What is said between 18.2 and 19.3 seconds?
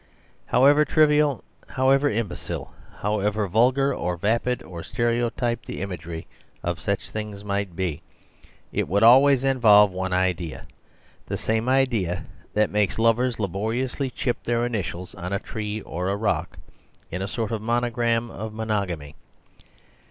of monogamy.